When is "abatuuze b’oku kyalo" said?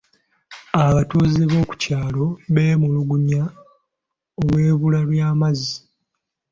0.83-2.25